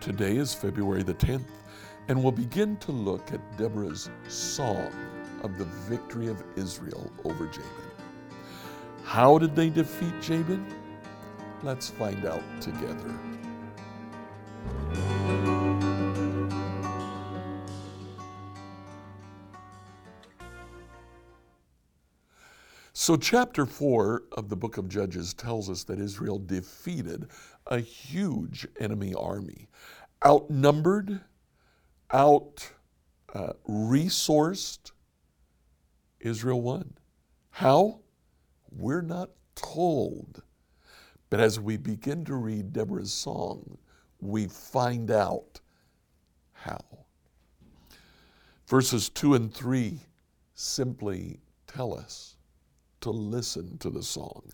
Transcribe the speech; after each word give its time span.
Today 0.00 0.38
is 0.38 0.54
February 0.54 1.02
the 1.02 1.12
10th, 1.12 1.44
and 2.08 2.22
we'll 2.22 2.32
begin 2.32 2.78
to 2.78 2.90
look 2.90 3.34
at 3.34 3.58
Deborah's 3.58 4.08
song 4.28 4.90
of 5.42 5.58
the 5.58 5.66
victory 5.66 6.26
of 6.28 6.42
Israel 6.56 7.12
over 7.24 7.46
Jabin. 7.46 7.66
How 9.04 9.36
did 9.36 9.54
they 9.54 9.68
defeat 9.68 10.14
Jabin? 10.22 10.66
Let's 11.62 11.90
find 11.90 12.24
out 12.24 12.42
together. 12.62 13.14
So, 23.02 23.16
chapter 23.16 23.64
4 23.64 24.24
of 24.32 24.50
the 24.50 24.56
book 24.56 24.76
of 24.76 24.86
Judges 24.86 25.32
tells 25.32 25.70
us 25.70 25.84
that 25.84 25.98
Israel 25.98 26.38
defeated 26.38 27.28
a 27.66 27.80
huge 27.80 28.68
enemy 28.78 29.14
army. 29.14 29.68
Outnumbered, 30.22 31.22
out 32.12 32.70
uh, 33.32 33.54
resourced, 33.66 34.92
Israel 36.20 36.60
won. 36.60 36.92
How? 37.48 38.00
We're 38.70 39.00
not 39.00 39.30
told. 39.54 40.42
But 41.30 41.40
as 41.40 41.58
we 41.58 41.78
begin 41.78 42.26
to 42.26 42.34
read 42.34 42.74
Deborah's 42.74 43.14
song, 43.14 43.78
we 44.20 44.46
find 44.46 45.10
out 45.10 45.58
how. 46.52 46.84
Verses 48.66 49.08
2 49.08 49.36
and 49.36 49.54
3 49.54 50.00
simply 50.52 51.40
tell 51.66 51.94
us 51.94 52.36
to 53.00 53.10
listen 53.10 53.78
to 53.78 53.90
the 53.90 54.02
song. 54.02 54.52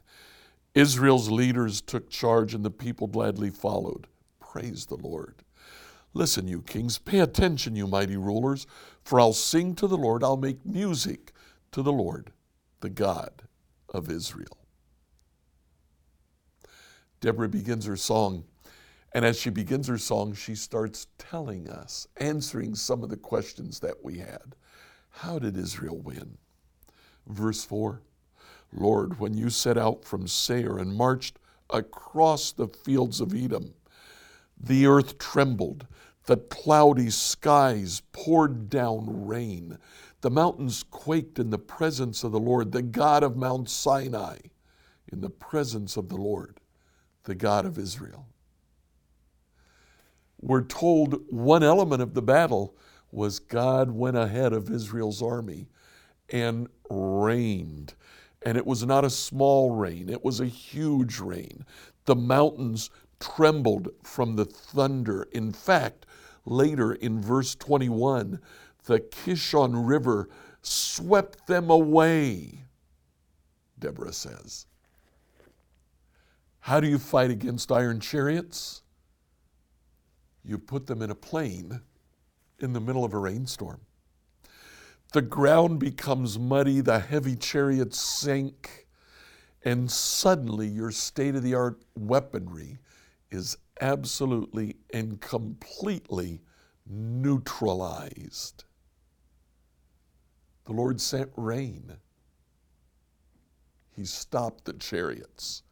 Israel's 0.75 1.31
leaders 1.31 1.81
took 1.81 2.11
charge 2.11 2.55
and 2.55 2.65
the 2.65 2.71
people 2.71 3.07
gladly 3.07 3.51
followed. 3.51 4.07
Praise 4.41 4.87
the 4.87 4.97
Lord. 4.97 5.43
Listen, 6.13 6.49
you 6.49 6.63
kings, 6.63 6.99
pay 6.99 7.21
attention, 7.21 7.77
you 7.77 7.87
mighty 7.87 8.17
rulers, 8.17 8.67
for 9.05 9.21
I'll 9.21 9.33
sing 9.33 9.75
to 9.77 9.87
the 9.87 9.99
Lord, 9.99 10.25
I'll 10.25 10.37
make 10.37 10.65
music 10.65 11.33
to 11.73 11.83
the 11.83 11.93
Lord, 11.93 12.33
the 12.81 12.89
God 12.89 13.43
of 13.93 14.11
Israel. 14.11 14.59
Deborah 17.21 17.49
begins 17.49 17.87
her 17.87 17.97
song, 17.97 18.45
and 19.13 19.25
as 19.25 19.39
she 19.39 19.51
begins 19.51 19.89
her 19.89 19.99
song, 19.99 20.35
she 20.35 20.55
starts 20.55 21.07
telling 21.19 21.69
us, 21.69 22.07
answering 22.19 22.75
some 22.75 23.03
of 23.03 23.09
the 23.09 23.17
questions 23.17 23.81
that 23.81 24.03
we 24.03 24.19
had. 24.19 24.55
How 25.11 25.39
did 25.39 25.57
Israel 25.57 25.99
win? 25.99 26.37
Verse 27.27 27.65
4 27.65 28.01
Lord, 28.73 29.19
when 29.21 29.35
you 29.35 29.51
set 29.51 29.79
out 29.79 30.05
from 30.05 30.27
Seir 30.27 30.79
and 30.79 30.95
marched 30.95 31.39
across 31.71 32.53
the 32.53 32.69
fields 32.69 33.21
of 33.21 33.35
Edom, 33.35 33.75
the 34.59 34.87
earth 34.87 35.19
trembled, 35.19 35.87
the 36.27 36.37
cloudy 36.37 37.11
skies 37.11 38.03
poured 38.13 38.69
down 38.69 39.27
rain, 39.27 39.79
the 40.21 40.31
mountains 40.31 40.83
quaked 40.83 41.39
in 41.39 41.51
the 41.51 41.59
presence 41.59 42.25
of 42.25 42.33
the 42.33 42.41
Lord, 42.41 42.73
the 42.73 42.83
God 42.83 43.23
of 43.23 43.37
Mount 43.37 43.71
Sinai, 43.71 44.39
in 45.13 45.21
the 45.21 45.31
presence 45.31 45.97
of 45.97 46.09
the 46.09 46.17
Lord, 46.17 46.61
the 47.25 47.35
God 47.35 47.65
of 47.65 47.79
Israel. 47.79 48.27
We're 50.41 50.65
told 50.65 51.25
one 51.31 51.63
element 51.63 52.03
of 52.03 52.15
the 52.15 52.23
battle 52.23 52.77
was 53.11 53.39
God 53.39 53.91
went 53.91 54.17
ahead 54.17 54.53
of 54.53 54.71
Israel's 54.71 55.23
army 55.23 55.69
and 56.29 56.69
rained. 56.91 57.95
And 58.47 58.57
it 58.57 58.65
was 58.65 58.87
not 58.87 59.05
a 59.05 59.11
small 59.11 59.73
rain, 59.73 60.09
it 60.09 60.25
was 60.25 60.39
a 60.39 60.47
huge 60.47 61.19
rain. 61.19 61.67
The 62.05 62.15
mountains 62.15 62.91
trembled 63.19 63.89
from 64.05 64.37
the 64.37 64.45
thunder. 64.45 65.25
In 65.33 65.53
fact, 65.53 66.07
later 66.45 66.93
in 66.93 67.21
verse 67.21 67.57
21, 67.57 68.41
the 68.85 69.01
Kishon 69.01 69.89
River 69.89 70.29
swept 70.63 71.49
them 71.49 71.71
away, 71.71 72.61
Deborah 73.81 74.13
says. 74.13 74.67
How 76.61 76.79
do 76.79 76.87
you 76.87 77.01
fight 77.01 77.33
against 77.33 77.73
iron 77.73 77.99
chariots? 77.99 78.83
You 80.45 80.57
put 80.59 80.87
them 80.87 81.03
in 81.03 81.11
a 81.11 81.17
plain 81.17 81.81
in 82.61 82.73
the 82.73 82.81
middle 82.81 83.05
of 83.05 83.13
a 83.13 83.19
rainstorm. 83.19 83.81
The 85.13 85.23
ground 85.23 85.79
becomes 85.79 86.39
muddy, 86.39 86.81
the 86.81 86.99
heavy 86.99 87.37
chariots 87.37 87.99
sink, 87.99 88.87
and 89.65 89.91
suddenly 89.91 90.69
your 90.69 90.91
state 90.91 91.35
of 91.37 91.43
the 91.43 91.55
art 91.55 91.81
weaponry 91.97 92.79
is 93.31 93.57
absolutely 93.81 94.77
and 94.93 95.21
completely 95.21 96.41
neutralized. 96.89 98.65
The 100.65 100.73
Lord 100.73 101.01
sent 101.01 101.31
rain. 101.37 101.93
He 103.95 104.05
stopped 104.05 104.65
the 104.65 104.73
chariots 104.73 105.63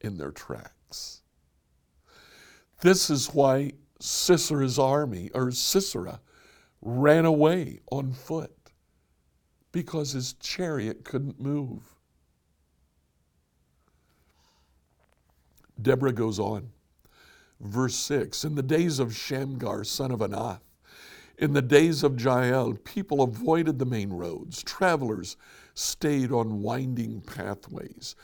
in 0.00 0.16
their 0.16 0.32
tracks. 0.32 1.22
This 2.80 3.10
is 3.10 3.32
why 3.32 3.72
Sisera's 4.00 4.78
army, 4.78 5.30
or 5.34 5.52
Sisera, 5.52 6.20
ran 6.80 7.24
away 7.24 7.80
on 7.90 8.12
foot 8.12 8.61
because 9.72 10.12
his 10.12 10.34
chariot 10.34 11.04
couldn't 11.04 11.40
move. 11.40 11.82
Deborah 15.80 16.12
goes 16.12 16.38
on. 16.38 16.70
Verse 17.60 17.94
6 17.96 18.44
In 18.44 18.54
the 18.54 18.62
days 18.62 18.98
of 18.98 19.16
Shamgar, 19.16 19.84
son 19.84 20.10
of 20.10 20.20
Anath, 20.20 20.60
in 21.38 21.54
the 21.54 21.62
days 21.62 22.02
of 22.02 22.20
Jael, 22.20 22.74
people 22.84 23.22
avoided 23.22 23.78
the 23.78 23.86
main 23.86 24.10
roads. 24.10 24.62
Travelers 24.62 25.36
stayed 25.74 26.30
on 26.30 26.62
winding 26.62 27.20
pathways. 27.22 28.14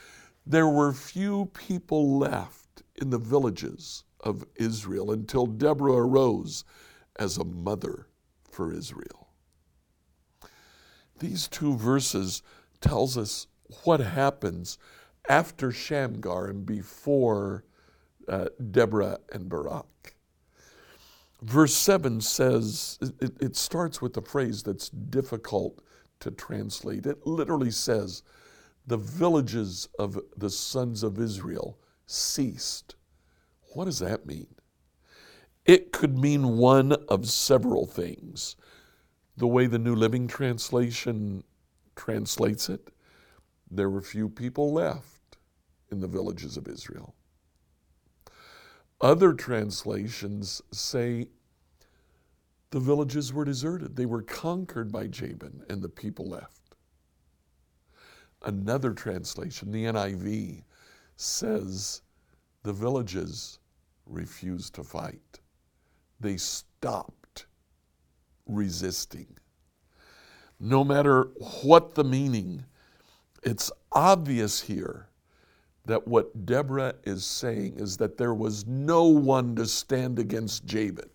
There 0.46 0.68
were 0.68 0.92
few 0.92 1.46
people 1.46 2.18
left 2.18 2.82
in 2.96 3.10
the 3.10 3.18
villages 3.18 4.04
of 4.20 4.44
Israel 4.56 5.12
until 5.12 5.46
Deborah 5.46 5.94
arose 5.94 6.64
as 7.16 7.38
a 7.38 7.44
mother 7.44 8.06
for 8.50 8.72
Israel. 8.72 9.27
These 11.18 11.48
two 11.48 11.76
verses 11.76 12.42
tells 12.80 13.16
us 13.18 13.46
what 13.84 14.00
happens 14.00 14.78
after 15.28 15.70
Shamgar 15.70 16.46
and 16.46 16.64
before 16.64 17.64
uh, 18.28 18.46
Deborah 18.70 19.18
and 19.32 19.48
Barak. 19.48 20.14
Verse 21.42 21.74
7 21.74 22.20
says, 22.20 22.98
it, 23.20 23.32
it 23.40 23.56
starts 23.56 24.02
with 24.02 24.16
a 24.16 24.22
phrase 24.22 24.62
that's 24.62 24.88
difficult 24.88 25.80
to 26.20 26.30
translate. 26.30 27.06
It 27.06 27.26
literally 27.26 27.70
says, 27.70 28.22
the 28.86 28.96
villages 28.96 29.88
of 29.98 30.18
the 30.36 30.50
sons 30.50 31.02
of 31.02 31.20
Israel 31.20 31.78
ceased. 32.06 32.96
What 33.74 33.84
does 33.84 33.98
that 34.00 34.26
mean? 34.26 34.48
It 35.64 35.92
could 35.92 36.18
mean 36.18 36.56
one 36.56 36.92
of 37.08 37.28
several 37.28 37.86
things 37.86 38.56
the 39.38 39.46
way 39.46 39.66
the 39.66 39.78
New 39.78 39.94
Living 39.94 40.26
Translation 40.26 41.44
translates 41.94 42.68
it, 42.68 42.88
there 43.70 43.88
were 43.88 44.00
few 44.00 44.28
people 44.28 44.72
left 44.72 45.38
in 45.92 46.00
the 46.00 46.08
villages 46.08 46.56
of 46.56 46.66
Israel. 46.66 47.14
Other 49.00 49.32
translations 49.32 50.60
say 50.72 51.28
the 52.70 52.80
villages 52.80 53.32
were 53.32 53.44
deserted. 53.44 53.94
They 53.94 54.06
were 54.06 54.22
conquered 54.22 54.90
by 54.90 55.06
Jabin 55.06 55.62
and 55.70 55.82
the 55.82 55.88
people 55.88 56.28
left. 56.28 56.74
Another 58.42 58.92
translation, 58.92 59.70
the 59.70 59.84
NIV, 59.84 60.64
says 61.16 62.02
the 62.64 62.72
villages 62.72 63.60
refused 64.04 64.74
to 64.74 64.82
fight. 64.82 65.40
They 66.18 66.36
stopped 66.36 67.17
resisting. 68.48 69.36
No 70.58 70.82
matter 70.82 71.30
what 71.62 71.94
the 71.94 72.04
meaning, 72.04 72.64
it's 73.42 73.70
obvious 73.92 74.62
here 74.62 75.08
that 75.84 76.06
what 76.06 76.44
Deborah 76.44 76.94
is 77.04 77.24
saying 77.24 77.78
is 77.78 77.96
that 77.96 78.18
there 78.18 78.34
was 78.34 78.66
no 78.66 79.04
one 79.04 79.54
to 79.56 79.66
stand 79.66 80.18
against 80.18 80.66
Jabin, 80.66 81.08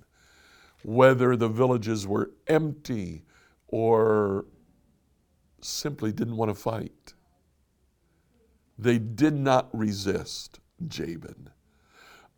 whether 0.83 1.35
the 1.35 1.49
villages 1.49 2.07
were 2.07 2.31
empty 2.47 3.23
or 3.67 4.45
simply 5.61 6.11
didn't 6.11 6.37
want 6.37 6.49
to 6.49 6.55
fight. 6.55 7.13
They 8.77 8.97
did 8.97 9.35
not 9.35 9.69
resist 9.73 10.59
Jabin 10.87 11.49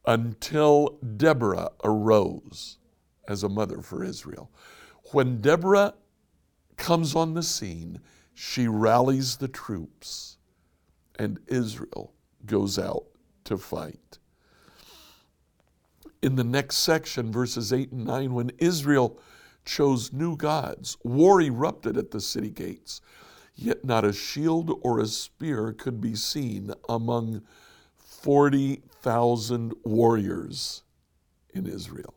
until 0.05 0.99
Deborah 1.17 1.69
arose 1.83 2.77
as 3.27 3.43
a 3.43 3.49
mother 3.49 3.81
for 3.81 4.03
Israel. 4.03 4.51
When 5.11 5.39
Deborah 5.41 5.93
comes 6.77 7.15
on 7.15 7.33
the 7.33 7.43
scene, 7.43 7.99
she 8.33 8.67
rallies 8.67 9.37
the 9.37 9.47
troops, 9.47 10.37
and 11.17 11.39
Israel 11.47 12.13
goes 12.45 12.77
out 12.77 13.05
to 13.45 13.57
fight. 13.57 14.19
in 16.25 16.35
the 16.37 16.43
next 16.43 16.77
section, 16.77 17.31
verses 17.31 17.71
8 17.71 17.91
and 17.91 18.05
9, 18.05 18.33
when 18.33 18.51
Israel 18.57 19.19
chose 19.63 20.11
new 20.11 20.35
gods, 20.35 20.97
war 21.03 21.39
erupted 21.39 21.97
at 21.97 22.09
the 22.09 22.19
city 22.19 22.49
gates, 22.49 22.99
yet 23.53 23.85
not 23.85 24.03
a 24.03 24.11
shield 24.11 24.71
or 24.81 24.99
a 24.99 25.05
spear 25.05 25.71
could 25.71 26.01
be 26.01 26.15
seen 26.15 26.73
among 26.89 27.43
40,000 27.95 29.73
warriors 29.83 30.81
in 31.53 31.67
Israel. 31.67 32.14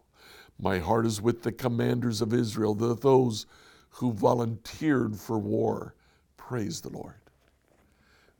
My 0.60 0.78
heart 0.78 1.06
is 1.06 1.22
with 1.22 1.42
the 1.42 1.52
commanders 1.52 2.20
of 2.20 2.34
Israel, 2.34 2.74
those 2.74 3.46
who 3.90 4.12
volunteered 4.12 5.16
for 5.16 5.38
war. 5.38 5.94
Praise 6.36 6.80
the 6.80 6.90
Lord. 6.90 7.14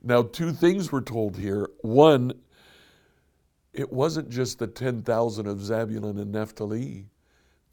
Now, 0.03 0.23
two 0.23 0.51
things 0.51 0.91
were 0.91 1.01
told 1.01 1.37
here. 1.37 1.69
One, 1.81 2.33
it 3.73 3.91
wasn't 3.91 4.29
just 4.29 4.59
the 4.59 4.67
10,000 4.67 5.47
of 5.47 5.63
Zebulun 5.63 6.17
and 6.17 6.31
Naphtali, 6.31 7.05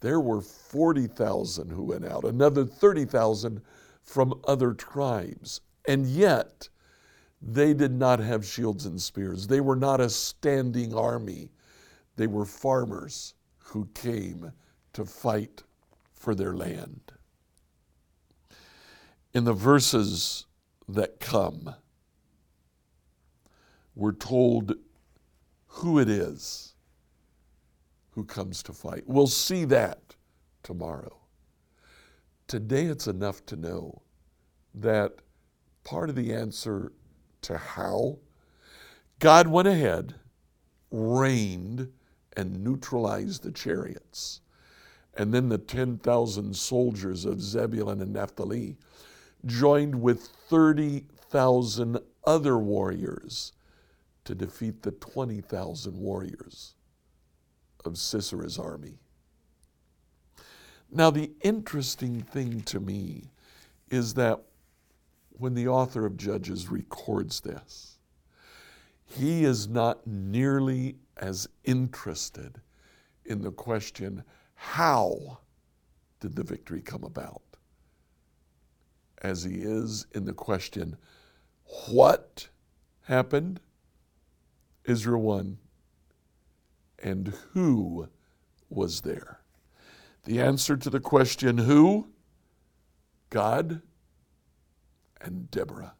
there 0.00 0.20
were 0.20 0.40
40,000 0.40 1.70
who 1.70 1.82
went 1.82 2.04
out, 2.04 2.24
another 2.24 2.64
30,000 2.64 3.62
from 4.02 4.40
other 4.46 4.72
tribes. 4.74 5.62
And 5.88 6.06
yet, 6.06 6.68
they 7.40 7.74
did 7.74 7.92
not 7.92 8.20
have 8.20 8.44
shields 8.44 8.86
and 8.86 9.00
spears. 9.00 9.46
They 9.46 9.60
were 9.60 9.76
not 9.76 10.00
a 10.00 10.10
standing 10.10 10.94
army. 10.94 11.50
They 12.16 12.26
were 12.26 12.44
farmers 12.44 13.34
who 13.66 13.88
came 13.94 14.52
to 14.92 15.04
fight 15.04 15.62
for 16.14 16.34
their 16.34 16.54
land. 16.54 17.12
In 19.34 19.44
the 19.44 19.52
verses 19.52 20.46
that 20.88 21.20
come, 21.20 21.74
we're 23.94 24.12
told 24.12 24.74
who 25.66 25.98
it 25.98 26.08
is 26.08 26.74
who 28.10 28.24
comes 28.24 28.62
to 28.62 28.72
fight. 28.72 29.02
We'll 29.06 29.26
see 29.26 29.64
that 29.66 30.14
tomorrow. 30.62 31.18
Today, 32.48 32.84
it's 32.84 33.06
enough 33.06 33.44
to 33.46 33.56
know 33.56 34.00
that 34.74 35.16
part 35.84 36.08
of 36.08 36.16
the 36.16 36.32
answer 36.32 36.92
to 37.42 37.58
how 37.58 38.18
God 39.18 39.48
went 39.48 39.68
ahead, 39.68 40.14
rained, 40.90 41.92
and 42.36 42.62
neutralized 42.62 43.42
the 43.42 43.52
chariots. 43.52 44.40
And 45.16 45.32
then 45.32 45.48
the 45.48 45.58
10,000 45.58 46.54
soldiers 46.54 47.24
of 47.24 47.40
Zebulun 47.40 48.02
and 48.02 48.12
Naphtali 48.12 48.76
joined 49.46 50.02
with 50.02 50.28
30,000 50.48 51.98
other 52.24 52.58
warriors 52.58 53.52
to 54.24 54.34
defeat 54.34 54.82
the 54.82 54.90
20,000 54.90 55.96
warriors 55.96 56.74
of 57.84 57.94
Sisera's 57.94 58.58
army. 58.58 58.98
Now, 60.90 61.10
the 61.10 61.30
interesting 61.42 62.20
thing 62.22 62.60
to 62.62 62.80
me 62.80 63.30
is 63.90 64.14
that 64.14 64.42
when 65.30 65.54
the 65.54 65.68
author 65.68 66.04
of 66.06 66.16
Judges 66.16 66.68
records 66.68 67.40
this, 67.40 67.98
he 69.04 69.44
is 69.44 69.68
not 69.68 70.06
nearly 70.06 70.96
as 71.16 71.48
interested 71.64 72.60
in 73.24 73.42
the 73.42 73.50
question, 73.50 74.22
how 74.54 75.38
did 76.20 76.36
the 76.36 76.44
victory 76.44 76.80
come 76.80 77.04
about? 77.04 77.42
As 79.22 79.42
he 79.42 79.56
is 79.56 80.06
in 80.14 80.24
the 80.24 80.32
question, 80.32 80.96
what 81.88 82.48
happened 83.02 83.60
Israel 84.86 85.22
won. 85.22 85.58
And 87.02 87.34
who 87.52 88.08
was 88.68 89.02
there? 89.02 89.40
The 90.24 90.40
answer 90.40 90.76
to 90.76 90.90
the 90.90 91.00
question, 91.00 91.58
who? 91.58 92.08
God 93.30 93.82
and 95.20 95.50
Deborah. 95.50 95.94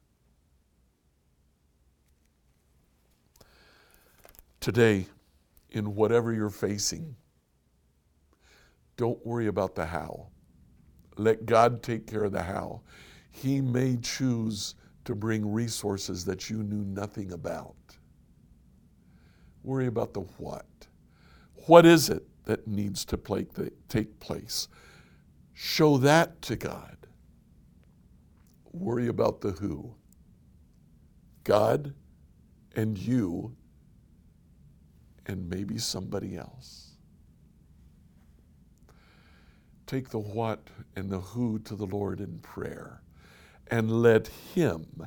Today, 4.67 5.07
in 5.71 5.95
whatever 5.95 6.33
you're 6.33 6.51
facing, 6.51 7.15
don't 8.97 9.25
worry 9.25 9.47
about 9.47 9.77
the 9.77 9.87
how. 9.87 10.27
Let 11.17 11.47
God 11.47 11.85
take 11.85 12.09
care 12.09 12.25
of 12.25 12.33
the 12.33 12.43
how. 12.43 12.81
He 13.31 13.61
may 13.61 13.97
choose 13.99 14.75
to 15.05 15.15
bring 15.15 15.53
resources 15.53 16.25
that 16.25 16.51
you 16.51 16.65
knew 16.65 16.83
nothing 16.83 17.31
about. 17.31 17.77
Worry 19.63 19.87
about 19.87 20.13
the 20.13 20.23
what. 20.39 20.67
What 21.67 21.87
is 21.87 22.11
it 22.11 22.25
that 22.47 22.67
needs 22.67 23.05
to 23.05 23.17
take 23.89 24.19
place? 24.19 24.67
Show 25.55 25.97
that 25.99 26.43
to 26.43 26.57
God. 26.57 26.97
Worry 28.73 29.07
about 29.07 29.43
the 29.43 29.53
who. 29.53 29.95
God 31.45 31.95
and 32.75 32.99
you 32.99 33.55
and 35.27 35.49
maybe 35.49 35.79
somebody 35.79 36.37
else. 36.37 36.93
Take 39.87 40.11
the 40.11 40.19
what 40.19 40.69
and 40.97 41.11
the 41.11 41.21
who 41.21 41.59
to 41.61 41.77
the 41.77 41.87
Lord 41.87 42.21
in 42.21 42.39
prayer 42.39 43.03
and 43.69 44.03
let 44.03 44.29
Him 44.29 45.07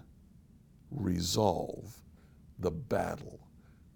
resolve 0.91 2.01
the 2.57 2.71
battle 2.71 3.39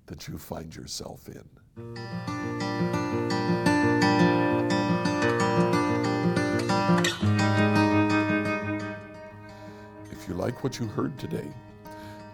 that 0.06 0.28
you 0.28 0.38
find 0.38 0.76
yourself 0.76 1.28
in. 1.28 1.48
If 10.12 10.28
you 10.28 10.36
like 10.36 10.64
what 10.64 10.80
you 10.80 10.88
heard 10.88 11.18
today, 11.18 11.48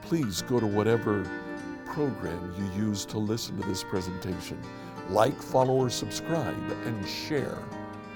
please 0.01 0.41
go 0.41 0.59
to 0.59 0.67
whatever 0.67 1.23
program 1.89 2.53
you 2.57 2.65
use 2.85 3.05
to 3.05 3.17
listen 3.17 3.59
to 3.59 3.67
this 3.67 3.83
presentation. 3.83 4.61
Like, 5.09 5.41
follow, 5.41 5.73
or 5.73 5.89
subscribe, 5.89 6.71
and 6.85 7.07
share 7.07 7.57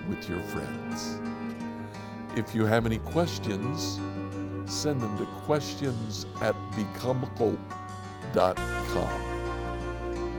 with 0.07 0.29
your 0.29 0.39
friends. 0.41 1.19
If 2.35 2.53
you 2.55 2.65
have 2.65 2.85
any 2.85 2.99
questions, 2.99 3.99
send 4.65 5.01
them 5.01 5.17
to 5.17 5.25
questions 5.45 6.25
at 6.41 6.55
becomehope.com. 6.71 7.59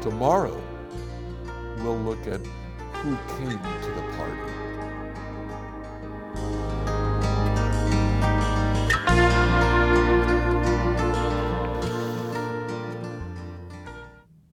Tomorrow, 0.01 0.61
we'll 1.79 1.99
look 1.99 2.27
at 2.27 2.41
who 3.03 3.17
came 3.37 3.59
to 3.59 3.91
the 3.95 4.03
party. 4.17 4.64